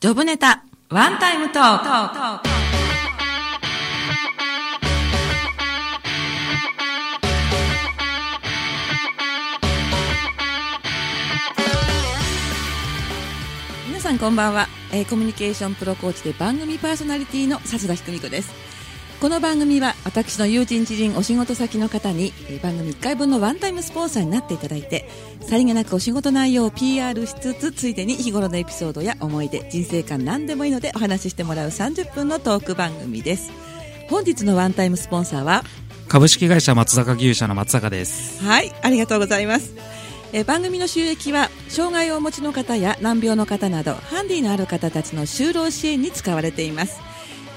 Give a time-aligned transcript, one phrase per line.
[0.00, 2.48] ジョブネタ、ワンタイムトーク。
[13.88, 18.67] 皆さんこんばんは、えーコミュニケーションプロコーチで番組パーソナリティの笹田ひくみ子です
[19.20, 25.08] この番組は私の友人知人お仕事先の方にえー番組1回分のワンタイムスポンサーになっていただいて
[25.40, 33.50] さりげなくお仕事内容を PR しつつついでに日頃のエピソードや思い出人生観何でもいいのでお話ししてもらう30分のトーク番組です
[34.08, 35.64] 本日のワンタイムスポンサーは
[36.08, 38.42] 株式会社松坂牛舎の松坂です。
[38.42, 39.74] はい、ありがとうございます。
[40.32, 47.00] えー番組の収益は障害をお持ちの方や難病の方などハンディのある方たちの就労支援に使われています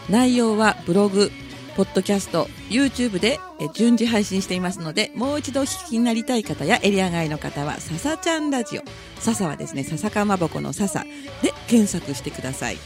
[0.10, 1.32] 内容はブログ
[1.82, 3.40] ポッドキャスト YouTube で
[3.74, 8.84] 順次配信していますのでもう一度お聞きになりたい方やエリア外の方はささちゃんラジオ。
[9.20, 11.04] 笹はですね笹かまぼこの笹
[11.42, 12.78] で検索してください。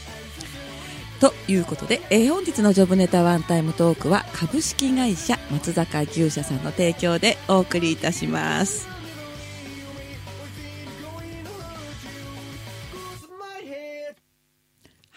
[1.20, 8.95] ということで、えー本日のジョブネタワンタイムトークは株式会社松坂牛舎さんの提供でお送りいたします。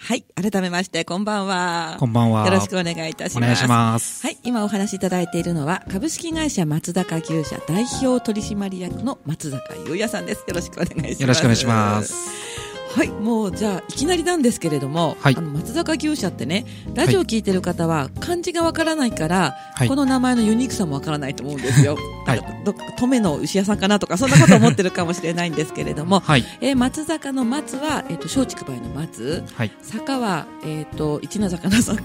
[0.10, 2.44] はい改めましてこんばんはこんばんは。
[2.44, 4.26] よろしくお願いいたしますお願いします。
[4.26, 12.79] はい、今お話しいただいているのは株式会社松坂牛舎代表取締役の松坂優也さんですよろしくお願いしますよろしくお願いします。
[12.96, 21.98] はい、もうじゃあいきなりなんですけれども、はいあの松坂牛舎ってねラジオ聞いてる方は漢字がわからないから、はいこの名前のユニークさもわからないと思うんですよ。
[22.26, 26.44] はいど登米の牛屋さんかなとかそんなこと思ってるかもしれないんですけれども、 はい。
[26.62, 29.72] えー松坂の松はえっ、と松竹梅の松、はい。
[29.82, 32.02] 坂はえっ、と一の坂の坂、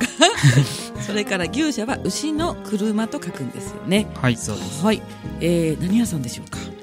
[1.05, 4.07] それから牛舎は牛の車と書くんですよね。
[4.15, 4.85] はい、そうです。
[4.85, 5.03] はい、
[5.41, 6.74] えー、何屋さんでしょうか？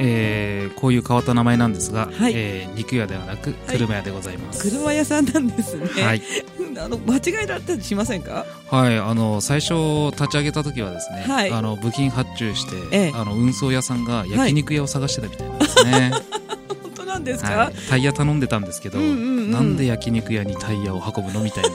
[0.00, 4.70] えー、こういう変わった名前なんですが、はいえー、肉屋ではなく、はい車屋でございます。
[4.70, 5.86] 車屋さんなんですね。
[6.02, 6.22] はい。
[6.80, 8.46] あの間違えられたりしませんか？
[8.70, 16.10] はい、あの、最初立ち上げた時はですね、はいあの、部品発注して、ええあの、運送屋さんが焼肉屋を探してたみたいなんですね。
[16.82, 17.50] 本当なんですか？
[17.50, 17.74] はい。
[17.90, 19.14] タイヤ頼んでたんですけど、うんうんう
[19.46, 21.40] んなんで焼肉屋にタイヤを運ぶの？
[21.42, 21.70] みたいな、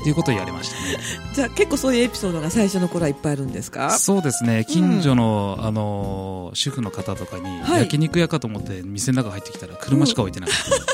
[0.00, 0.98] っていうことを言われましたね。
[1.34, 3.90] じゃあ結構そういうエピソードが最初の頃はいっぱいあるんですか？
[3.98, 4.64] そうですね。
[4.68, 7.80] 近所の、あの主婦の方とかに、はい。
[7.80, 10.89] 焼肉屋かと思って店の中入ってきたら車しか置いてなかったって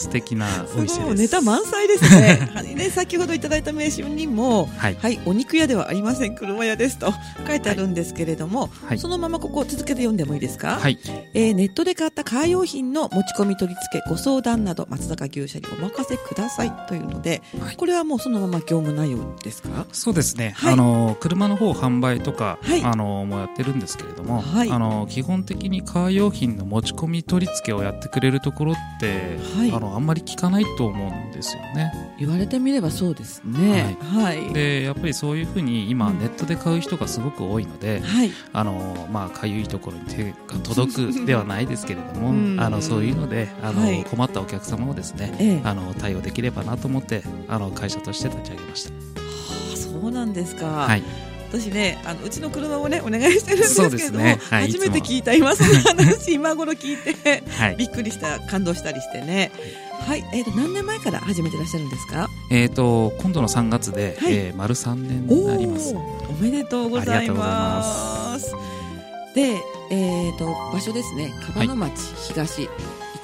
[0.00, 0.46] 素敵な
[0.76, 1.14] お店です。
[1.14, 2.50] ネタ満載ですね。
[2.54, 4.96] はいね先ほどいただいた名刺にもはい。
[4.96, 7.12] はい、お肉屋ではありません車屋ですと
[7.46, 8.98] 書いてあるんですけれども、はい。
[8.98, 10.98] そのままここ続けて読んでもいいですか、はい。
[11.34, 17.76] えーネットで買ったカー用品の持ち込み取り付けご相談など松坂牛舎にお任せくださいというので、はい。
[17.76, 19.86] これはもうそのまま業務内容ですか？
[19.92, 20.72] そうですね、はい。
[20.72, 22.82] あの車の方販売とか、はい。
[22.82, 24.70] あのもやってるんですけれども、はい。
[24.70, 29.72] あの基本的にカー用品の持ち込み取り付けをやってくれるところって、はい。
[29.72, 31.92] あのあんまり聞かないと思うんですよね。
[32.18, 33.96] 言われてみればそうですね。
[34.00, 34.52] はい。
[34.52, 36.18] でやっぱりそういうふうに今うん。
[36.18, 38.30] ネットで買う人がすごく多いので、はい。
[38.52, 42.60] あのまあかゆいところに手が届くではないですけれども、うん。
[42.60, 44.04] あのそういうのであの、はい。
[44.04, 45.60] 困ったお客様をですね、ええ。
[45.64, 48.90] あの対応できればなと思ってあの会社として立ち上げました。
[48.90, 51.02] あそうなんですか、はい、
[51.50, 54.38] 私ねあのうちの車をねお願いしてるんですけれども、ね。
[54.40, 55.70] はい初めて聞いた今その
[56.04, 57.76] 話 今頃聞いてはい。
[57.76, 59.50] びっくりした感動したりしてね。
[60.06, 62.28] はい、えー、と何年前から始めてらっしゃるんですか？
[62.50, 64.32] えー、と今度の3月で、はい。
[64.34, 65.94] えー丸3年になります。
[65.94, 68.54] おめでとうございまます。
[69.34, 71.32] で、えー、と場所ですね。
[71.54, 71.92] 樺野町
[72.28, 72.68] 東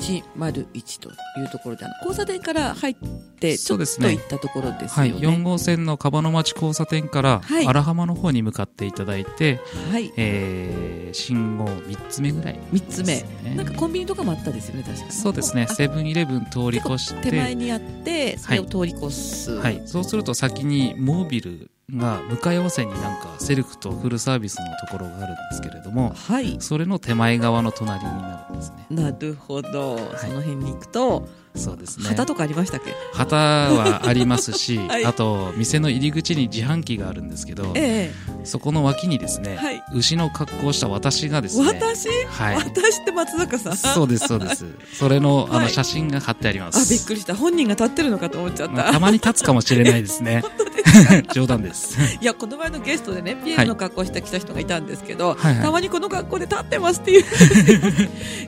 [0.00, 2.94] 101というところで、あの交差点から入っ
[3.38, 4.12] てちょっとそうですね。
[4.12, 7.66] 行ったところですはい、よね4号線の樺野町交差点からはい。
[7.66, 10.12] 荒浜の方に向かっていただいて、はい。
[10.16, 13.24] えー信号3つ目ぐらい3つ目。
[13.54, 15.10] なんかコンビニとかもあったですよね確か。
[15.10, 15.66] そうですね。
[15.68, 26.56] あセブンイレブン通り越して手前にあってそれを通り越す、はい、そうすると先にモービルが向かい合わせになんかセルフとフルサービスのところがあるんですけれどもはい。
[26.60, 28.86] それの手前側の隣になるんですね。
[28.91, 32.09] なるほど、その辺に行くとそうですね。
[32.09, 32.93] 旗とかありましたっけ？
[33.12, 35.05] 旗はありますし、 はい。
[35.05, 38.12] あと店の入り口に自販機があるんですけどえ
[38.44, 39.82] そこの脇にですね、はい。
[39.94, 42.56] 牛の格好をした私がでえすね私、はい。
[42.56, 43.76] 私って松坂さん？
[43.76, 44.64] そうですそうです。
[44.93, 45.64] それのあはい。
[45.64, 47.35] の写真が貼ってありまあす、びっくりした。
[47.35, 48.75] 本人が立ってるのかと思っちゃった。
[48.75, 50.43] まあたまに立つかもしれないですね。
[51.35, 51.97] 冗談です。
[52.20, 55.55] いやこの前のゲストでねピエールの格好してきた人がいたんですけど、はい。
[55.55, 55.62] はい。
[55.64, 57.25] たまにこの格好で立ってますっていう。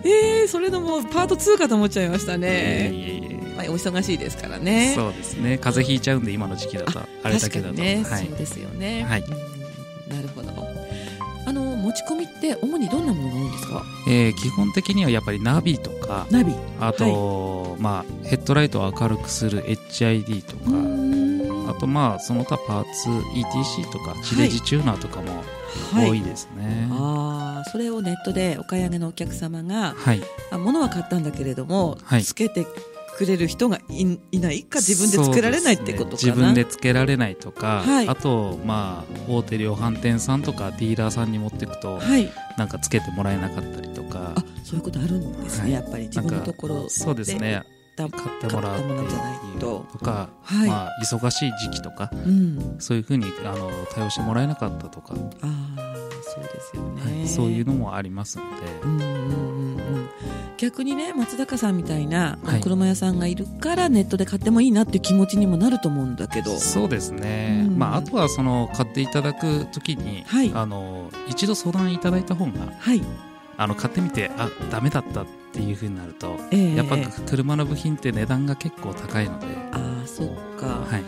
[0.04, 2.48] えー、それのもうパート2かと思っちゃいましたいえね、
[2.92, 2.97] いえいえ
[3.56, 4.92] まあ、お忙しいですからね。
[4.94, 5.58] そうですね。
[5.58, 7.74] 風邪ひいちゃうんで今の時期だとあれだけだと。
[7.74, 8.26] ね、はい。
[8.26, 9.20] そうですよね、はい。
[9.20, 10.16] うん。
[10.16, 10.48] なるほど。
[11.46, 13.82] あの持持ち込みって主にどんなものが多いんですか？
[14.08, 16.52] えー基本的にはやっぱりナビとかナビ。
[16.80, 25.42] あと、まあ、ヘッドライトを明るくする HID とか、あとまあその他パーツ ETC とか地デジチューナーとかも
[25.94, 26.88] 多いですね。
[26.90, 30.20] ああそれをネットでお買い上げのお客様がはい、
[30.50, 32.24] あ物は買ったんだけれども、はい。
[32.24, 32.66] つけて
[33.16, 36.30] くれる人がいいないか自分で作られないってことかな、ね。
[36.30, 38.08] 自分でつけられないとか、はい。
[38.08, 42.30] あとまあ大手量販店さんとかディーラーさんに持っていくと、はい。
[42.56, 44.34] なんかつけてもらえなかったりとか。
[44.36, 45.72] あそういうことあるんですね、はい。
[45.72, 46.90] やっぱり自分のところで。
[46.90, 47.64] そうですね
[47.98, 49.86] 買っ買ってもらうものじゃないと。
[49.92, 52.76] とか、はい、まあ、忙しい時期とかうん。
[52.78, 55.46] そういうふうにあの対応してもらえなかったとか、あ
[55.76, 60.08] あそうですよね、はいそういうのもありますので、うんうんうんうん。
[60.56, 62.60] 逆にね松坂さんみたいなはい。
[62.60, 66.56] 車屋さんがいるからネットで買ってもいいなっていう気持ちにもなると思うんだけど。
[66.58, 67.78] そうですね、うん。
[67.78, 70.50] まあ、あとはその買っていただくときに、はい。
[70.54, 73.02] あの一度相談いただいた方がはい、
[73.56, 80.28] あの買ってみてあダメだったっていうふうになるとええやっぱええ車の部品って値段が結構高いので、ああそっ
[80.58, 81.02] か、はい。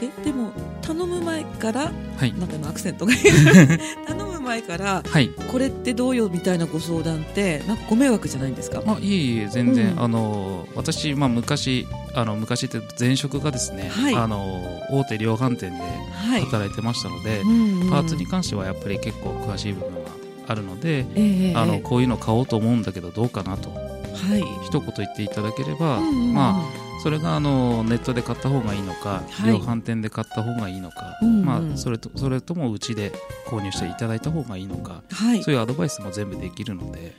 [0.00, 0.52] えでも
[0.82, 2.32] 頼む前からはい。
[2.34, 3.12] なんか今アクセントが
[4.06, 5.28] 頼む前からはい。
[5.50, 8.82] これってどうよみたいなご相談ってなんかご迷惑じゃないんですか？
[8.86, 10.00] あいえいえ全然、うん。
[10.02, 14.14] あの私、まあ、昔あの昔って前職がですね、はい。
[14.14, 17.90] あの大手量販店ではい、働いてましたので、うんうん。
[17.90, 20.10] パーツに関してはやっぱり結構詳しい部分が
[20.48, 23.70] あるので、ええあのこういうの買おうと思うんだけどどうかなと。
[23.70, 24.42] はい。
[24.64, 26.34] 一言言っていただければ、うんうんうん。
[26.34, 29.52] まあそれがあのネットで買った方がいいのか、はい。
[29.52, 31.44] 量販店で買った方がいいのか、うんうん。
[31.44, 33.12] まあ、それとそれともうちで
[33.46, 35.42] 購入していただいた方がいいのか、はい。
[35.44, 37.14] そういうアドバイスも全部できるので、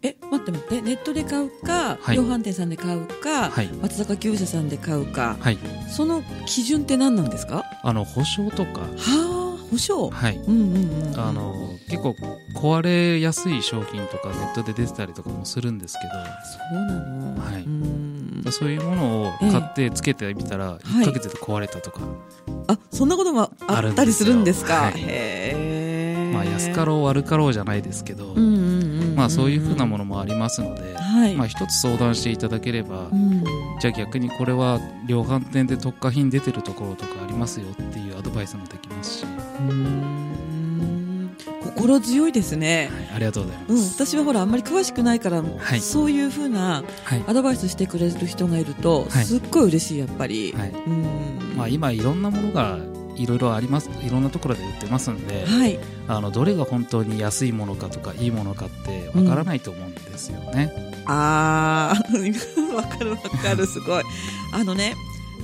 [0.00, 2.16] え待って待ってネットで買うか、はい。
[2.16, 3.68] 量販店さんで買うか、はい。
[3.82, 5.58] 松坂牛舎さんで買うかはい、
[5.90, 7.64] その基準って何なんですか？
[7.82, 8.80] あの保証とか、
[9.68, 11.12] はあ保証はい、うんうんうん。
[11.12, 11.54] うんあの
[11.88, 12.14] 結構
[12.54, 17.40] 壊れやすい商品とかネットで出てたりとかもするんですけそうなの。
[17.40, 17.62] はい。
[17.62, 20.80] うそういうものを買ってつけてみたらはい。
[20.80, 22.00] 1ヶ月で壊れたとか、
[22.66, 24.74] あそんなこともあったりするんですか？
[24.74, 25.00] はい。
[25.00, 26.30] へえ。
[26.32, 33.42] まあ、安かろう悪かろうじゃないですけど、うんうんうんうんまあ、そういうふうなものもありますので、はい、まあ、一つ相談していただければ、うん。
[33.80, 39.24] じゃあ逆にこれは量販店で特価品出てるところとかありますよっていうアドバイスもできますし、
[41.64, 42.90] 心強いですね。
[43.12, 43.94] い、ありがとうございうん、ます。
[43.94, 45.80] 私はほらあんまり詳しくないから、はい。
[45.80, 47.24] そういうふうなはい。
[47.26, 49.24] アドバイスしてくれる人がいると、はい。
[49.24, 50.70] すっごい嬉しいやっぱり、はい。
[50.70, 51.56] うん。
[51.56, 52.78] まあ、今いろんなものが
[53.16, 53.90] いろいろあります。
[54.02, 55.78] いろんなところで売ってますんで、はい。
[56.06, 60.72] あのどれが本当に安いものかとかいいものかってわからないと思うんですよね。
[61.06, 62.74] あー。
[62.74, 64.04] わかるわかるすごい。
[64.52, 64.94] あのね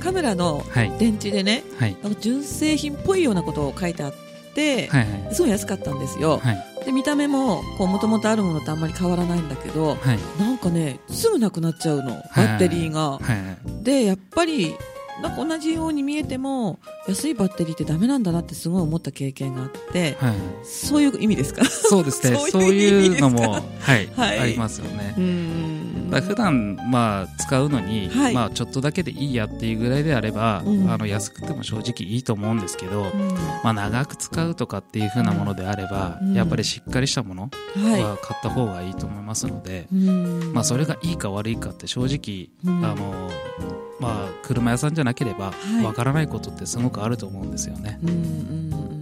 [0.00, 0.92] カメラのはい。
[0.98, 1.96] 電池でねはい。
[2.20, 4.14] 純正品っぽいようなことを書いてあっ
[4.54, 5.34] て、はいはい。
[5.34, 6.64] すごい安かったんですよ、はい。
[6.84, 10.18] で見た目ももともとあるものとあんまり変わらないんだけどはい。
[10.38, 12.22] なんかねすぐなくなっちゃうの。
[12.36, 13.18] バッテリーが、
[13.82, 14.74] でやっぱり
[15.22, 21.64] なんか同じように見えても安いバッテリーってダメなんだなってすごい思った経験があってはいそういう意味ですか？
[21.64, 22.36] そうですね。
[22.50, 23.60] そういうのもは
[23.96, 24.38] い、 はい。
[24.40, 25.14] ありますよね。
[25.16, 25.20] う。
[25.20, 25.73] ん
[26.14, 28.34] だ普段まあ使うのに、はい。
[28.34, 30.90] まあちょっとだけでいいやっていうぐらいであれば、うん。
[30.90, 33.10] あの安くても正直いいと思うんですけど、うん。
[33.62, 36.34] まあ長く使うとかっていう風なものであれば、うん。
[36.34, 40.52] やっぱりしっかりしたものはは買った方がいいと思いますので、い、うん。
[40.52, 42.84] まあそれがいいか悪いかって正直、うん。
[42.84, 43.30] あの
[44.00, 45.84] まあ車屋さんじゃなければはい。
[45.84, 47.98] わからないことってすごくあると思うんですよね。
[48.02, 48.20] うんうんう
[48.90, 48.93] ん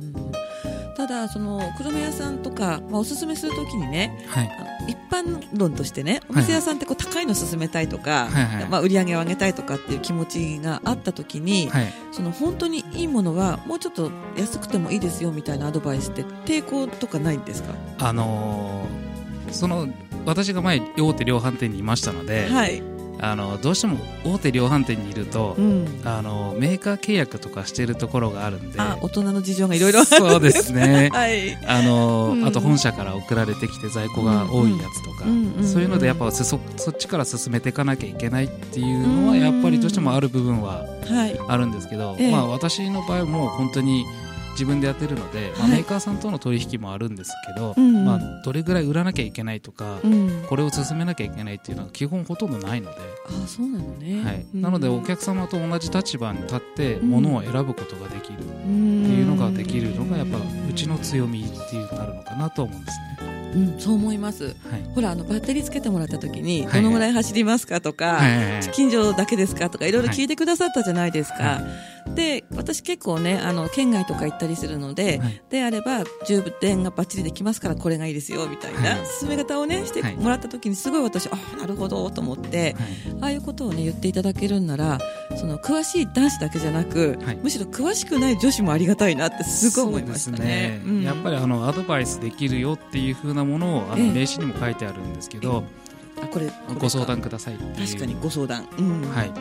[1.02, 4.50] ただその車屋さんとか、まあ、おすすめするときにねはい。
[4.88, 8.68] 一般論としてねお店屋さんってこう高いの勧めたいとか、はいはい。
[8.68, 11.92] まあ、売り上げを上げたいとかっていう気持ちがあったときに、はい。
[12.12, 19.12] その本当にいいものはもうちょっと安くてもいいですよみたいなアドバイスって抵抗とかないんですか、あのー
[19.52, 19.86] その
[20.24, 22.82] 私が前大手量販店にいましたので、はい、
[23.22, 28.80] あのどうしても大手量販店にいると、うん、あのメーカー契約とかしてるところがあるんで。
[28.80, 31.08] あ大人の事情がいろいろあるんそうですね。
[31.14, 31.56] はい。
[31.64, 32.44] あの、うん。
[32.44, 41.38] あと本社から送られてきて在庫が多いやつとか、うんうんそういうのでやっぱそそそっちから進めていかなきゃいけないっていうのはうんやっぱりどうしてもある部分ははい。
[41.46, 42.32] あるんですけど、ええ。
[42.32, 44.04] まあ私の場合はもう本当に
[44.52, 45.70] 自分でやってるので、まあ、はい。
[45.72, 54.60] メーカーさんとの取引もあるんですけど、まあ、どれぐらい売らなきゃいけないとか、うん、これを進めなきゃいけないっていうのは基本ほとんどないので、あそうなのね、はい、うん。
[54.60, 57.10] なのでお客様と同じ立場に立ってうん。
[57.10, 63.42] 物を選ぶことができるっていうのができるのがやっぱうちの強みっていうなるのかなと思うんですね。
[63.54, 64.44] うん、そう思います。
[64.44, 64.54] はい。
[64.94, 66.82] ほらあのバッテリーつけてもらった時に、はい。
[66.82, 71.60] どのぐらい走りますかとか、はいはいはい近所だけですかとかいろいろ聞いてくださったじゃないですか、は
[72.14, 75.42] で私結構ねあの県外とか行ったりするので、はい。
[75.48, 79.06] であれば充電がバッチリできますからこれがいいですよみたいな、はい。
[79.06, 82.74] 進め方をねしてもらった時にすごい私、ああなるほどと思って、はい。
[83.20, 84.98] ああいうことをね言っていただけるんなら
[85.36, 87.38] その詳しい男子だけじゃなく、はい。
[87.42, 90.44] むしろ詳しくない女子もありがたいなってすごい思いましたね。
[90.44, 90.82] ね。
[90.84, 91.02] うん。
[91.02, 94.12] やっぱりあのアドバイスできるよっていう風なものをあのええ。
[94.12, 95.64] 名刺にも書いてあるんですけど、あこ
[96.22, 96.54] れこれか。
[96.78, 99.02] ご相談ください確かにご相談、うん。
[99.10, 99.32] はい。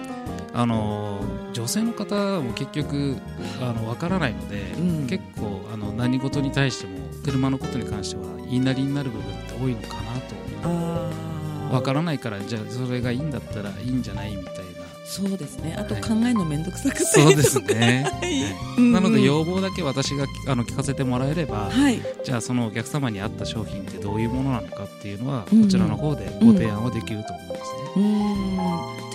[0.53, 1.21] あの
[1.53, 3.15] 女性の方も結局
[3.61, 5.07] あの分からないので、うん。
[5.07, 11.31] 結構あの何事に対しても車のことに関しては言いなりになる部分って多いのかなと。
[11.71, 14.61] 分からないからじゃあそれがいいんだったらいいんじゃないみたいな
[15.12, 15.75] そうですね。
[15.77, 17.03] あとはい考えるの面倒くさくて。
[17.03, 18.10] そうですね、
[18.77, 22.00] なので要望だけ私があの聞かせてもらえれば、はい。
[22.24, 28.30] じゃあそのお客様に合った商品ってどういうものなのかっていうのは、うんこちらの方でご提案はできると思いますね、うーん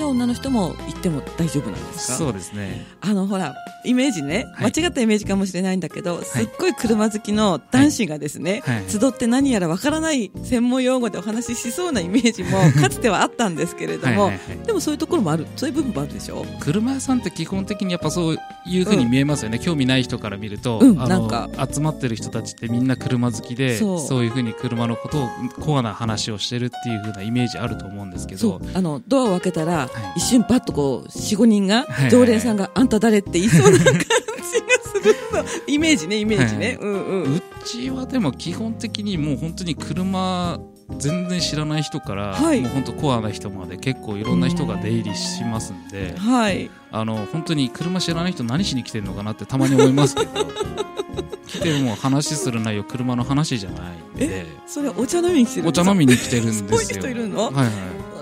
[0.07, 2.15] じゃあ女の人も行っても大丈夫なんですか？
[2.15, 2.87] そうですね。
[3.01, 4.73] あのほらイメージね、はい。
[4.73, 8.91] 間違ったイメージかもしれないんだけど、すっごい車好きの男子がですね、はい。
[8.91, 14.31] 集って何やらわからない専門用語でお話ししそうなイメージもかつてはあったんですけれども、
[14.65, 16.45] でもそういうところもあるそういう部分もあるでしょ？
[16.61, 21.49] 車屋さんって基本的にやっぱそういうふうに見えますよね、興味ない人から見ると、うんなんか。
[21.73, 25.29] 集まってる人たちってみんな車好きでそそうういうふうに車のことを
[25.61, 28.61] コアな話をしてるっていうふうなイメージあると思うんですけど。
[28.75, 35.45] あのドアを開けたら、い一瞬パッとこう45人が、はい常連さんがあんた誰って言いそうな感じがするの。
[35.67, 36.77] イメージねイメージね、はい。
[36.77, 37.37] うんうん。
[37.37, 40.59] うちはでも基本的にもう本当に車
[40.99, 42.61] 全然知らない人から、はい。
[42.61, 46.71] もう本当コアな人まで結構いろんな人が出入りしますんで、はい。
[46.93, 50.31] あの本当に車知らない人何しに来てるのかなってたまに思いますけど
[51.47, 54.47] 来ても話する内容車の話じゃないんで。
[54.67, 57.01] それはお茶飲みに来てるお茶飲みに来てるんですよ。
[57.01, 57.67] 人いるの、はいはい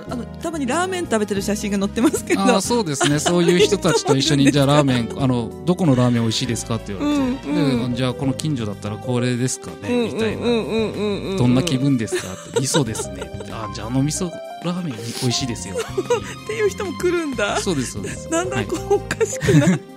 [0.09, 2.61] あのたまにラーメン食べてる写真が載ってますけど。
[2.61, 3.19] そうですね。
[3.19, 7.91] そういう人たちと一緒に じゃあラーメンあのどこのラーメン美味しいですかって言われて、うんうん。
[7.93, 10.93] でじゃあこの近所だったらこれですかうんねみたいな、うんうん。
[10.93, 12.59] うんうんどんな気分ですかって。
[12.61, 13.31] 味噌ですね。
[13.51, 14.31] あじゃああの味噌
[14.65, 15.77] ラーメン美味しいですよ。
[15.77, 17.59] っていう人も来るんだ。
[17.61, 18.29] そうですそうです。
[18.31, 19.95] だんだんこう、おかしくなって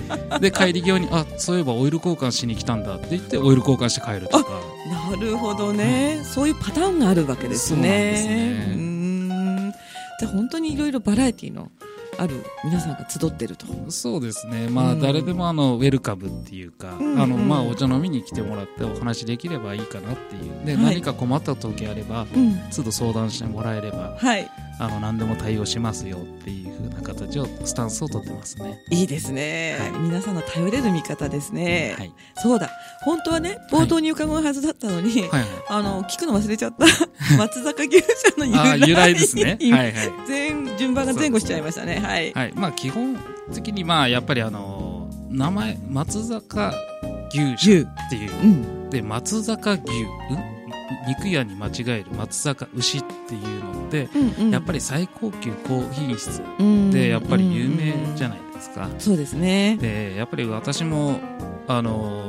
[0.40, 4.60] で帰り際にあそういえばオイル交換しに来たんだって言ってオイル交換して帰るとか。
[4.90, 8.34] なるほどね、そういうパターンがあるわけですそうなんですね。
[8.34, 8.91] ねうーん
[10.22, 11.72] じゃあ本当にいろいろバラエティーの
[12.22, 13.66] ある皆さんが集ってると。
[13.90, 14.68] そうですね。
[14.68, 15.00] まあ、うん。
[15.00, 17.20] 誰でもあのウェルカムっていうか、うん。
[17.20, 17.48] あのうん。
[17.48, 20.64] まあお茶飲みに来てもらってお話できればいいかなっていう。
[20.64, 20.84] で、はい。
[20.84, 22.60] 何か困った時あればうん。
[22.74, 24.48] 都度相談してもらえればはい。
[24.78, 28.82] あの何でも対応しますよっていう風な形をスタンスを取ってますね。
[28.90, 29.90] いいですね、はい。
[30.00, 32.12] 皆さんの頼れる味方ですね、はい。
[32.36, 32.70] そうだ。
[33.04, 35.42] 本当はね冒頭に伺うはずだったのに、はいはい。
[35.68, 36.86] あの聞くの忘れちゃった。
[37.36, 38.06] 松坂牛舎
[38.38, 39.58] の由来由来ですね。
[39.60, 39.92] はいはい。
[40.26, 40.41] 全
[40.82, 42.00] 順番が前後しちゃいましたね。
[42.00, 42.32] はい。
[42.32, 42.52] はい。
[42.54, 43.16] まあ基本
[43.54, 46.74] 的にまあやっぱりあの名前松坂
[47.32, 48.42] 牛舎っていう。
[48.42, 48.90] うん。
[48.90, 49.84] で松坂牛ん
[51.08, 54.50] 肉屋に間違える松坂牛っていうのってうんうん。
[54.50, 58.88] やっぱり最高級高品質うんでやっぱり有名じゃないですか。
[58.98, 59.78] そうですね。
[59.80, 61.20] でやっぱり私も
[61.68, 62.24] あの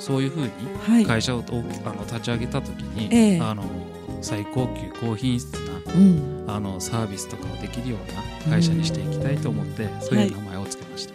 [0.00, 0.50] そういうふうに
[0.86, 1.06] はい。
[1.06, 1.42] 会社をお
[1.88, 3.40] あの立ち上げた時に、ええ。
[3.40, 3.62] あの
[4.24, 6.44] 最高級高品質なうん。
[6.46, 11.14] あのサービスとかをできるような会社にしていきたいと思って、そういう名前を付けました、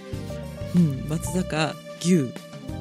[0.75, 2.31] うん、松坂牛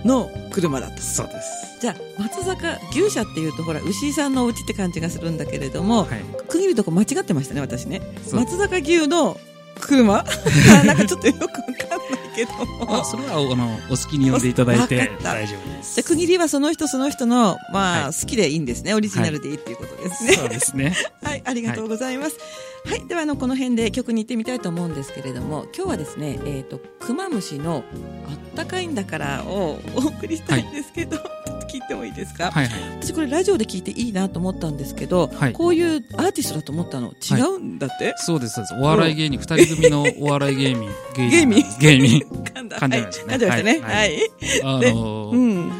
[0.04, 1.80] の車だとそうです。
[1.80, 6.20] じゃあ松坂牛舎っていうとほら牛井さんのお家って感じがするんだけれども、はい。
[6.48, 8.00] 区切るとこ間違ってましたね私ね。
[8.32, 9.38] 松坂牛の
[9.80, 10.18] 車？
[10.18, 10.24] あ
[10.84, 11.74] なんかちょっとよくわかん
[12.10, 13.00] ないけども。
[13.00, 15.10] あそれはあのお好きに呼んでいただいて。
[15.22, 15.94] 大丈夫です。
[15.96, 18.14] じゃあ区切りはその人その人のまあ、はい。
[18.14, 18.94] 好きでいいんですね。
[18.94, 20.94] オリジナルでいいっていうことですね、そうですね。
[21.22, 22.36] はい、ありがとうございます。
[22.84, 27.84] はい、ではあのこの辺で曲に行ってみたいと思うんですけれども、今日はですね、えっ、とクマムシの
[28.28, 32.50] あったかいんだからをお送りしたいんですけど、ちょっと聞いてもいいですか？
[32.50, 32.80] はいはい。
[33.00, 35.52] 私これラジオで聞いていいなと思ったんですけど、はい。
[35.52, 37.12] こういうアーティストだと思ったの？
[37.12, 38.14] 違うんだって？
[38.18, 38.74] そうですそうです。
[38.74, 40.88] お笑い芸人二人組の お笑い芸人。
[41.16, 41.78] 芸芸人？
[41.80, 42.20] 芸人。
[42.28, 42.78] 噛んだ。
[42.78, 43.46] 噛んじゃいましたね。
[43.48, 43.64] はい。
[43.64, 43.80] ね。
[43.80, 44.14] ははい。
[44.16, 44.18] い。
[44.64, 45.72] あでのうん。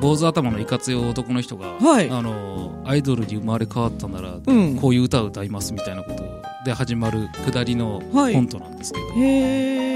[0.00, 2.10] 坊主頭のいかつい男の人が、はい。
[2.10, 4.76] あのアイドルに生まれ変わったなら、うん。
[4.76, 6.24] こういう歌を歌いますみたいなこと
[6.64, 8.34] で始まる下りのはい。
[8.34, 9.91] コントなんですけど、へでつえ。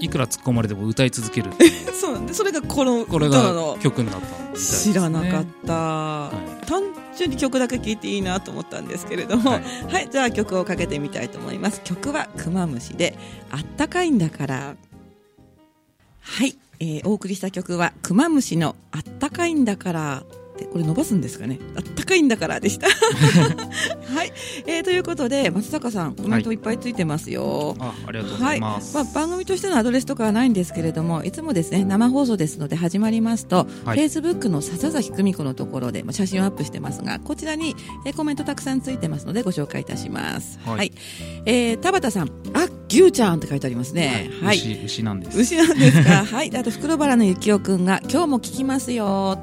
[0.00, 1.50] いくら突っ込まれても歌い続ける
[1.92, 3.76] そうなんで、それがこの これが。
[3.80, 6.32] 曲になったね、知らなかった、は
[6.66, 6.82] 単
[7.16, 9.60] 純に曲だけ聴いていいなと思ったんですけれども、は
[9.90, 11.80] はいい、じゃあ曲をかけてみたいと思います。
[11.82, 13.16] 曲はクマムシで
[13.50, 14.76] あったかいんだから。
[16.20, 20.22] はい、えーお送りした曲はクマムシのあったかいんだから
[20.58, 21.58] ってこれ伸ばすんですかね？
[21.76, 22.88] あった高いんだからでした。
[24.14, 24.32] はい、
[24.66, 26.56] えー、ということで松坂さんコメントい。
[26.56, 27.76] っぱいついてますよ。
[27.78, 29.04] あありがとうございます、はい。
[29.04, 33.98] まあ、番組としてのアドレスとかはないんですけれどもいつもですね生放送ですので始まりますと、はい。
[33.98, 40.58] Facebook の笹崎久美子のところでまあ写真をアップしてますがこちらに、えーコメントたくさんついてますのでご紹介いたします。
[40.64, 40.88] は、はい。
[40.88, 40.92] い
[41.46, 42.28] えー田畑さん。
[42.54, 44.30] あ牛ちゃんって書いてありますね。
[44.42, 44.56] はい。
[44.56, 45.38] 牛牛なんです。
[45.38, 46.24] 牛なんですか？
[46.26, 46.56] はい。
[46.56, 49.38] あと袋原の幸男くんが今日も聞きますよ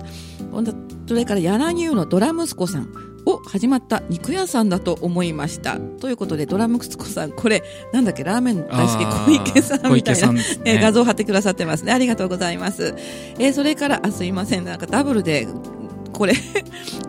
[1.07, 2.89] それから柳生のドラ息子さん
[3.27, 5.79] お始まった肉屋さんだと思いました。
[5.79, 10.31] ということでドラ息子さんこれなんだっけラーメン大好き小池さんみたいな。
[10.31, 10.41] ね。
[10.65, 11.91] えー画像を貼ってくださってますね。
[11.91, 12.93] ありがとうございます、
[13.39, 14.65] えーそれからあすいません。
[14.65, 15.47] なんかダブルで
[16.15, 16.34] これ、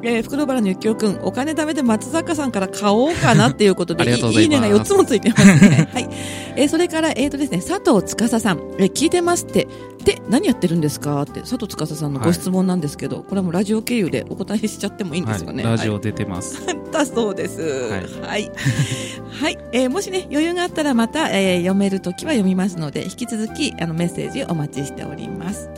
[0.02, 5.88] えー、袋原の幸男くん、お金貯めて松坂さんから買おうかなっていうことで、 いますいいねが4つもついてますね。
[5.94, 6.08] はい。
[6.56, 9.68] えーそれから、えっ、とですね、佐藤司さん、えー聞いてますって、
[10.04, 15.62] で、何やってるんですかって、佐藤司さんのご質問なんですけど、これはもうラジオ経由でお答えしちゃってもいいんですかね。
[15.64, 17.60] はい、ラジはいオ出てます、 だそうです。
[17.60, 18.50] ははいい。
[19.40, 19.58] はい。
[19.72, 25.68] えーもしね、余裕があったらまた、えー読めるときは読みますので、引き続き、あの、メッセージお待ちしております。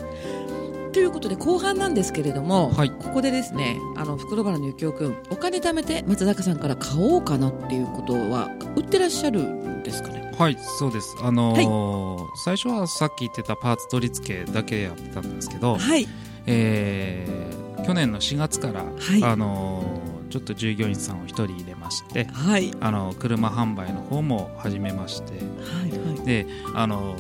[0.99, 10.33] ということで、後半なんですけれども、はいここでですね、あの、袋原のゆきおくん、お金貯めて松坂さんから買おうかなっていうことは、売ってらっしゃるんですかね？
[10.37, 16.07] はいそうですあのー最初はさっき言ってたパーツ取り付けだけやってたんですけど、はい。
[16.47, 22.71] えー去年の4月から、はいあのーちょっと従業員さんを1人入れましてはい。
[22.81, 25.90] あの車販売の方も始めましてはい。
[26.17, 26.26] はい。
[26.26, 27.17] であの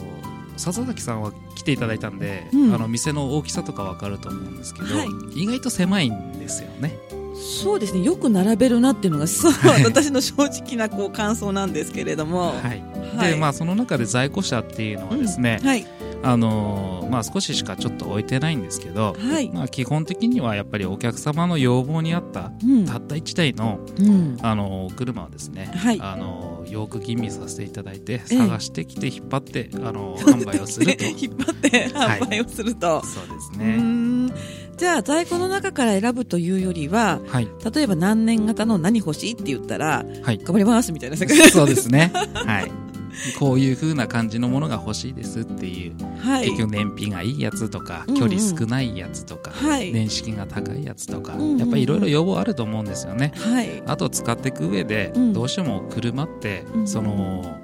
[0.58, 6.98] 笹崎さんは来ていただいたんで、うんあの店の大きさとかわかると思うんですけど、はい意外と狭いんですよね。
[7.34, 12.48] そうですね、よく並べるなっていうのが、 そう、はい私の正直なこう感想なんですけれども。
[12.48, 12.82] はい
[13.16, 15.86] はいでまあその中で在庫車っていうのはですね、はい。
[16.22, 19.50] あのーまあ、少ししかちょっと置いてないんですけど、はい。
[19.50, 22.84] まあ、基本的にはやっぱりお客様の要望に合ったうん。
[22.84, 24.36] たった1台の、うん。
[24.42, 28.36] あのー車をですね、はいあのーよく吟味させていただいてええ。
[28.36, 31.04] 探してきて引っ張って、あのー販売をすると。
[31.04, 33.02] 引っ張ってはい販売をすると。
[33.04, 33.76] そうですね。
[33.76, 34.32] ん。
[34.76, 37.48] じゃあ在庫の中から選ぶというよりははい。
[37.74, 40.38] 例えば何年型の何欲しいって言ったらはい。
[40.38, 41.36] 頑張りますみたいな世界。
[41.50, 42.12] そうですね。
[42.34, 42.87] はい
[43.38, 46.46] こういう風な感じのものが欲しいですっていう、はい。
[46.46, 48.20] 結局燃費がいいやつとかうんうん。
[48.20, 49.92] 距離少ないやつとか、はい。
[49.92, 51.58] 年式が高いやつとか、うんうんうん。
[51.58, 53.32] やっぱりいろいろ要望あると思うんですよね。
[53.36, 53.82] はい。
[53.86, 55.32] あと使っていく上で、うん。
[55.32, 57.58] どうしても車って、うんその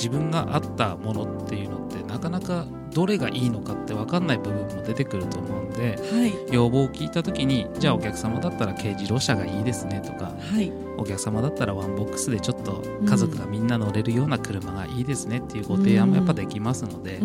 [0.00, 6.32] 自分が合ったものっていうのってなかなかどれがいいのかって分かんない部分も出てくると思うんではい。
[6.52, 10.72] 要望を聞いた時にじゃあお客様だったら軽自動車がいいですねとかはい。
[10.98, 17.20] お客様だったらワンボックスでちょっと家族がみんな乗れるような車がいいですねっていうご提案もやっぱできますので、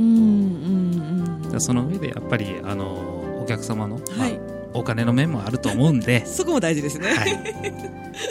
[1.60, 4.40] その上でやっぱりあのお客様の、まあはい
[4.76, 7.08] お金の面もあると思うんで、 そこも大事ですね。
[7.08, 7.40] はい、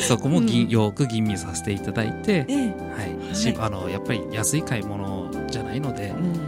[0.07, 0.69] そこもぎんうん。
[0.69, 2.67] よく吟味させていただいて、ええ。
[2.67, 3.35] はい。
[3.35, 6.44] しあのやっぱり安い買い物じゃないので、うん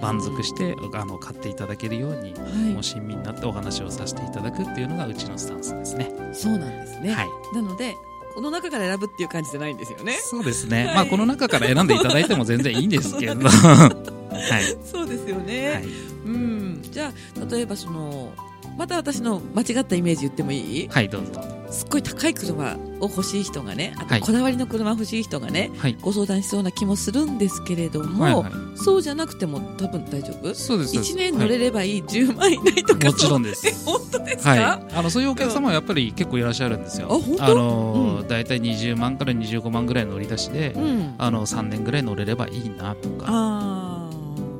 [0.00, 2.52] 満足してあの買っていただけるように、はい。
[2.72, 6.12] もう親身になってお話をさせていただくっていうのがうちのスタンスですね。
[6.32, 7.12] そうなんですね。
[7.12, 7.28] はい。
[7.54, 7.96] なので
[8.34, 10.18] この中から選ぶっていう感じじゃないんですよね。
[10.22, 10.94] そうですね、はい。
[10.94, 13.40] まあこの中から選んでいただいても全然いいんですけど。
[13.50, 16.82] はい、そうですよね、はい、うん。
[16.82, 18.32] じゃあ例えばその
[18.78, 20.88] また私の間違ったイメージ言ってもいい？
[20.88, 24.20] はい、どうぞすっごい高い車を欲しい人がねあはい。
[24.20, 25.96] とこだわりの車欲しい人がね、はい。
[26.00, 28.52] ご相談しそうな気もするんですけれども、はいはい
[28.82, 30.54] そうじゃなくても多分大丈夫？
[30.54, 31.14] そうですそうです。
[31.14, 33.68] 1年乗れればいい、10万以内とかもちろんでです。
[33.68, 37.08] え 本当ですか、はい、あのそういうお客様はやっぱり結構いらっしゃるんですよ。
[37.10, 37.44] あ本当？
[37.44, 38.28] あのーうん。
[38.28, 41.14] 大体20万から25万ぐらい乗り出しで、うん。
[41.18, 43.26] あの3年ぐらい乗れればいいなとか。
[43.28, 43.79] あ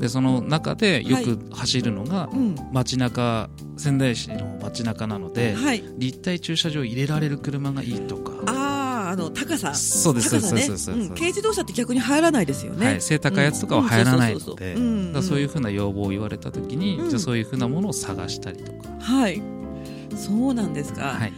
[0.00, 2.56] でその中でよく走るのがーうん。
[2.72, 5.84] 街中仙台市の街中なので、はい。
[5.98, 8.32] 立体駐車場入れられる車がいいとか。
[8.46, 9.74] あああの高さ。
[9.74, 10.62] そうです高さね。
[10.62, 11.08] そうですそうん。
[11.10, 17.10] 軽自動車って逆に入らないですよね、はい、背高いやつとかは入らないのでそういうふうな要望を言われた時に、うん。
[17.10, 19.42] じゃあそういうふうなものを探したりとか、はい。
[20.16, 21.32] そうなんですか、はい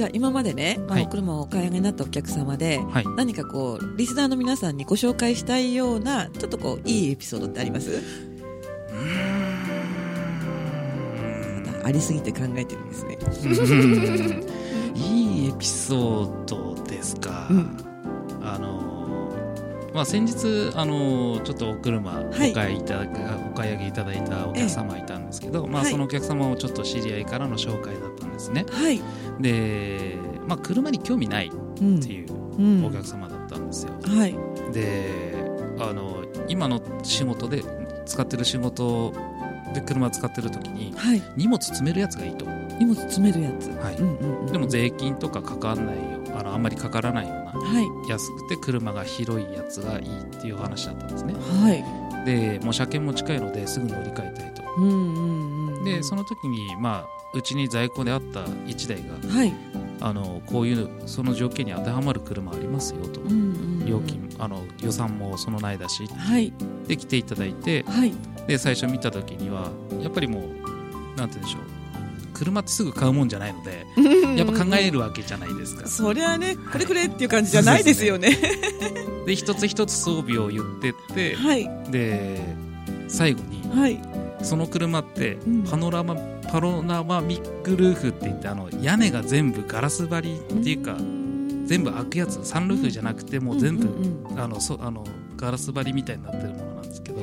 [0.00, 8.02] じゃあ今までね、まあはいお車をお買い上げになったお客様ではい、何かこうリスナーの皆さんにご紹介したいようなちょっとこういいエピソードってあります？
[11.66, 13.18] またありすぎて考えてるんですね。
[13.20, 14.96] うん。
[14.96, 17.76] いいエピソードですか、うん。
[18.42, 18.88] あの
[19.92, 22.54] まあ、先日あのちょっとお車おはい。
[22.54, 23.18] 買いいただく
[23.50, 25.92] お買い上げいただいたお客様いたんですけど、まあ、はい。
[25.92, 28.64] そのお客様をちょっと知り合いからの紹介だったんですね。
[28.70, 29.02] はい、
[29.40, 31.50] で、まあ、車に興味ない
[31.80, 32.84] うんっていううん。
[32.84, 34.34] お客様だったんですよ、はい。
[34.72, 35.34] で
[35.78, 37.62] あの今の仕事で
[38.04, 39.12] 使ってる仕事
[39.74, 41.22] で車使ってる時にはい。
[41.36, 42.44] 荷物詰めるやつがいいと。
[42.78, 43.68] 荷物詰めるやつ。
[43.68, 43.96] はい。
[43.96, 44.52] うんうんうん。
[44.52, 46.02] でも税金とかかかんないよ。
[46.36, 48.10] あのあんまりかからないようなはい。
[48.10, 51.34] 安くて車が広いやつがいいっていう話だったんですね。
[51.34, 51.84] はい。
[52.26, 54.62] でもう車検も近いのですぐ乗り換えたいと。
[54.76, 55.29] うんうんうん
[55.84, 59.54] でその時にまあうちに在庫であった1台がはい。
[60.02, 63.20] あのこういうその条件に当てはまる車ありますよと。
[63.20, 63.38] うんうんう
[63.84, 63.86] ん。
[63.86, 66.06] 料金あの予算もそのないだし。
[66.06, 66.52] はい。
[66.88, 68.12] で来ていただいてはい。
[68.46, 69.70] で最初見た時には
[70.02, 70.42] やっぱりもう
[71.18, 71.62] なんて言うんでしょう。
[72.32, 73.84] 車ってすぐ買うもんじゃないので
[74.34, 75.86] やっぱ考えるわけじゃないですか。
[75.86, 78.34] そりゃねこれくれっていう感じじゃないですよね。
[79.26, 81.68] で一つ一つ装備を言ってってはい。
[81.90, 82.40] で
[83.08, 84.00] 最後にはい
[84.42, 85.62] その車ってうん。
[85.64, 86.16] パノラマ
[86.50, 90.96] パロナマミックルーフって言ってあの屋根が全部ガラス張りっていうか
[91.64, 93.88] 全部開くやつサンルーフじゃなくてもう全部
[94.36, 95.04] あのそあの
[95.36, 97.20] ガラス張りみたいになってるものなんですけど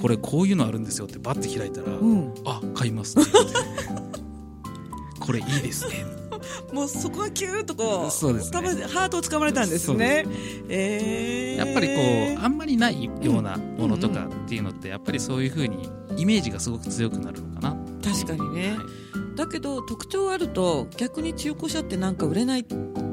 [0.00, 2.34] これこういうのあるんですよってバッて開いたらうん。
[2.44, 3.52] あ買いますって言って。
[5.18, 6.25] これいいですね
[6.72, 8.84] もうそこはキューッとこうそうですね。
[8.84, 10.24] ハートをつかまれたんですね。
[10.68, 11.64] えー。
[11.64, 17.76] やっぱりこうあんまりないようなものとかっていうのってやっぱりそういう風にイメージがすごく強くなるのかな。
[18.02, 19.36] 確かにね、はい。
[19.36, 22.64] だけど特徴あると逆に中古車ってなんか売れない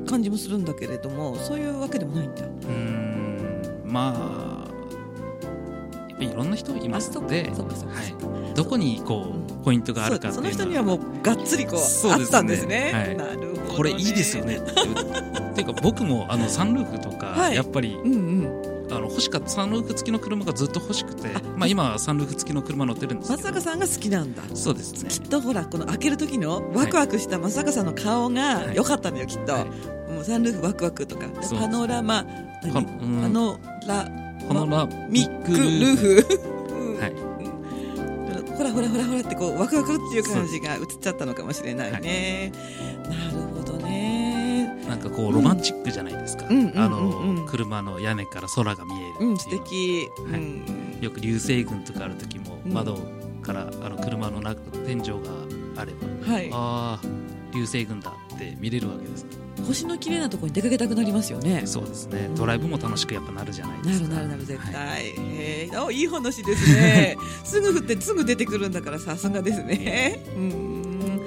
[0.07, 2.45] 感じもするんだけれどもそういうわけでもないんだ。
[2.45, 3.83] うーん。
[3.85, 4.52] まあ
[6.13, 7.63] やっぱりいろんな人いますのでは
[8.51, 8.53] い。
[8.55, 10.51] どこにこうポイントがあるかっていうのは。
[10.51, 13.15] その人にはもうがっつりこうあったんですね、はい。
[13.15, 15.73] なるほど、ね、これいいですよねっていう。
[15.73, 17.55] か僕もあのサンルーフとか、はい。
[17.55, 18.73] やっぱりうんうん。
[18.91, 19.49] あの欲しかった。
[19.49, 24.43] サンルーフ付きの車がずっと欲しくてあまあ、今はサンルーフ付きの車乗ってるんです松坂さんが好きなんだ。
[24.53, 25.09] そうですね。
[25.09, 28.75] きっとほらこの開ける時のワクワクした松坂さんの顔がはい。
[28.75, 29.65] 良かったのよきっと、はい。
[30.11, 31.27] もうサンルーフワクワクとか。
[31.27, 32.25] パノラマ
[32.71, 32.81] パ
[33.29, 36.27] ノラパノラミックルーフ、
[36.69, 36.99] うん。
[36.99, 37.11] はい。
[37.11, 37.53] うん
[38.53, 42.51] ほらほらほらほらってこうワクワクっていう感じが映っちゃったのかもしれないね、
[43.09, 44.83] なるほどね。
[44.87, 46.71] なんかこうロマンチックじゃないですか、うん。
[46.77, 49.31] あうんの車の屋根から空が見えるっていうの。
[49.31, 50.39] うん素敵、はい。
[50.39, 50.99] うん。
[51.01, 52.73] よく流星群とかある時もうん。
[52.73, 52.99] 窓
[53.41, 55.15] からあの車の中天井が
[55.77, 56.49] あれば、はい。
[56.53, 57.07] ああ
[57.55, 58.13] 流星群だ
[58.49, 59.25] って見れるわけです。
[59.67, 61.63] 星の綺麗なところに出かけたくなりますよね。
[61.65, 62.29] そうですね。
[62.35, 64.07] ドライブも楽しくやっぱなるじゃないですか。
[64.07, 65.05] なるなるなる絶対、はい。
[65.07, 65.75] へえ。
[65.75, 67.17] あいい話ですね。
[67.43, 70.23] すぐ降ってすぐ出てくるんだからさすがですね。
[70.35, 71.21] うん。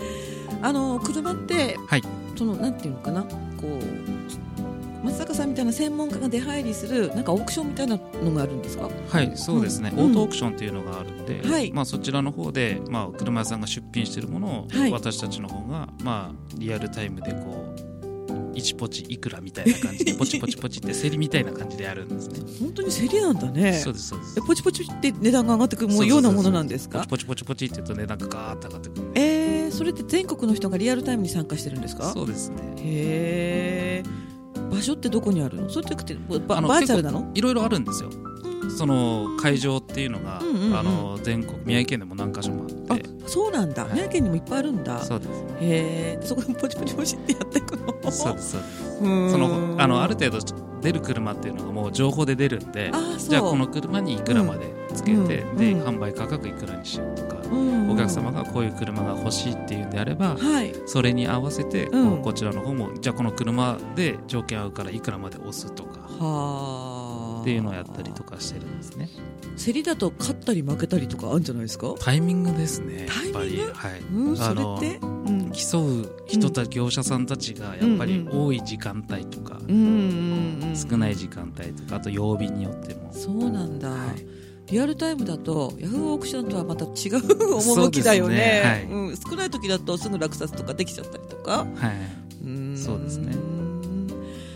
[0.60, 2.02] あの車って、はい。
[2.36, 3.22] そのなんていうのかな。
[3.22, 3.28] こ
[3.62, 4.15] う
[5.06, 8.88] 松坂さんみたいな専門家が出入りするなんかオークションみたいなのがあるんですか？
[9.08, 10.04] はいそうですね、うん。
[10.06, 11.72] オートオークションっていうのがあるんで、はい。
[11.72, 14.92] まあ、そちらの方で、まあ、車屋さんが出品しているものを、はい。
[14.92, 22.40] 私たちの方が、まあ、リアルタイムでこう1ポチいくらみたいな感じで ポチポチポチって競りみたいな感じでやるんですね。
[22.60, 23.74] 本当に競りなんだね。
[23.84, 24.34] そうですそうです。
[24.38, 27.06] えポチポチって値段が上がってくるもうようなものなんですか？
[27.08, 32.10] ポチポチポチポチって言うと値段がガーッと上がってくるえー、それって全国の人がリアルタイムに参加してるんですか？
[32.12, 32.56] そうですね。
[32.78, 34.26] へえ
[34.70, 35.68] 場所ってどこにあるの？
[35.68, 37.30] それってくてバーチャルなの？
[37.34, 38.10] いろいろあるんですよ。
[38.76, 40.76] その会場っていうのが、うんうんうん。
[40.76, 43.08] あの全国宮城県でも何か所もああって。
[43.26, 43.92] そうなんだ、はい。
[43.92, 44.98] 宮城県にもいっぱいあるんだ。
[45.02, 45.30] そうです。
[45.30, 46.18] へえ。
[46.22, 48.10] そこでポチポチポチってやっていくの？
[48.10, 49.30] そうですそうです。
[49.30, 50.38] そのあのある程度
[50.80, 53.30] 出る車っていうのがもう情報で出るんであそう。
[53.30, 55.82] じゃあこの車にいくらまでつけて、うんで、うん。
[55.82, 57.90] 販売価格いくらにしようとか、うん。
[57.90, 60.74] お客様がこういう車が欲しいっていうんであれば、はい。
[60.86, 62.10] それに合わせて、うん。
[62.10, 67.40] こうこちらの方もじゃあこの車で条件合うからいくらまで押すとかはあ。
[67.42, 69.08] っていうのをやったりとかしてるんですね。
[69.64, 71.94] 競りだと勝ったり負けたりとかあるんじゃないですか？
[71.98, 73.58] タイミングですねやっぱり。
[73.72, 74.98] はい、うんそれって？
[75.00, 75.52] うん。
[75.52, 80.76] 競う人たち、業者さんたちがやっぱり多い時間帯とか、うんうんうん。
[80.76, 83.12] 少ない時間帯とかあと曜日によっても。
[83.12, 84.35] そうなんだ、はい
[84.70, 86.90] リアルタイムだとヤフーオークションとはまた違う
[87.54, 88.34] 趣だよね。
[88.34, 88.62] ね。
[88.64, 88.82] はい。
[88.84, 91.66] うん、少ない時だとすぐ落札とかできちゃったりとか。
[91.74, 92.76] はい、うん。
[92.76, 93.36] そうですね。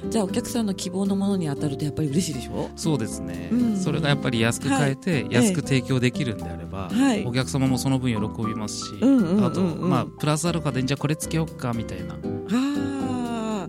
[0.08, 2.70] じゃあお客さんの希望のものに当たるとやっぱり嬉しいでしょ？
[2.74, 3.76] そうですね、うん。
[3.76, 5.32] それがやっぱり安く買えて、い。
[5.34, 7.24] 安く提供できるんであれば、はい。
[7.24, 9.44] お客様もその分喜びますし、うんうんうんうん。
[9.44, 12.14] あと、まあ、プラスアルファでじゃあこれつけようかみたいな。
[12.14, 12.18] あ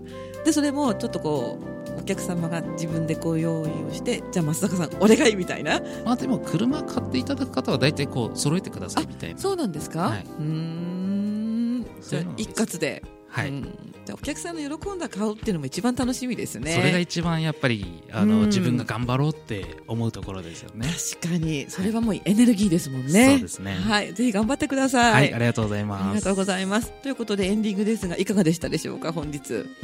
[0.44, 1.71] でそれもちょっとこう
[2.02, 5.80] お客様が自分でこう用意をしてじゃあ松坂さんお願いみたいな。
[6.04, 9.40] まあでも車買っていただく方は大体こう揃えてくださいみたいな。
[9.40, 10.24] そうなんですか、はい。
[10.24, 11.86] うーん。
[12.00, 13.62] じゃあ一括で、はい、うん。
[13.62, 16.74] じゃあお客さんの喜んだ顔っていうのも一番楽しみですね。
[16.74, 18.46] それが一番やっぱりあの、うん。
[18.46, 20.86] 自分が頑張ろうって思うところですよね。
[21.18, 21.66] 確かに。
[21.68, 23.74] それはもうエネルギーですもんね、そうですね。
[23.74, 24.12] はい。
[24.12, 26.14] ぜひ頑張ってください、はい、ありがとうございあます。
[26.14, 26.92] りがとうございます。
[27.02, 29.38] ということでエンディングですがいかがでしたでしょうか本日、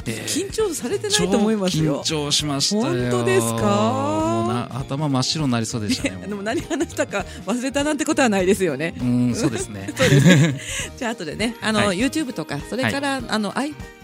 [0.05, 2.01] えー緊張されてないと思いますよ。
[2.05, 2.83] 超緊張しましたよ。
[2.83, 3.61] 本当ですか？
[3.61, 8.93] もうなあ頭真っ白になりそうでしたね でも何話したか忘れたなんてことはないですよね。
[8.99, 9.91] うんそうですね。
[9.97, 10.59] そうですね。
[10.97, 11.97] じゃあ後でね、あの、はい。
[11.97, 13.98] YouTube とか、それから、áno, aj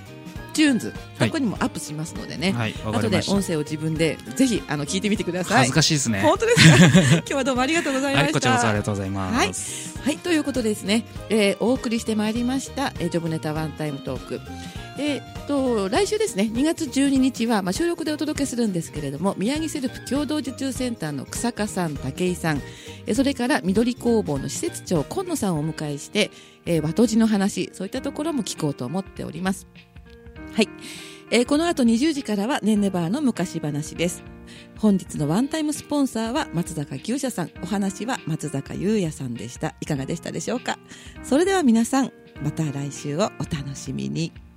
[0.56, 2.52] iTunes はいここにもアップしますのでね。
[2.54, 5.74] はい後で音声を自分でぜひあの聞いてみてください恥ず。
[5.74, 6.86] かしいですね本当ですか？
[7.18, 8.24] 今日はどうもありがとうございました。
[8.26, 14.40] はいこちらこそありがとうございますはいはい、ということでですね、えーお送りしてまいりました、えージョブネタワンタイムトーク。
[14.98, 22.62] えーっと来週ですね2月12日は、まあ、収録でお届けするんですけれども宮城セルフ共同受注センターの草加さん武井さん
[23.06, 26.32] えーそれから緑工房の施設長今野さんをお迎えして、
[26.66, 29.68] えー和とじの話そういったところも聞こうと思っております
[30.56, 30.70] はい、
[31.32, 34.24] えーこの後20時からはねんねバーの昔話です。
[34.78, 37.52] 本日のワンタイムスポンサーは松坂牛舎さん。
[37.62, 39.76] お話は松坂優也さんでした。
[39.82, 40.80] いかがでしたでしょうか？
[41.24, 44.32] それでは皆さんまた来週をお楽しみに。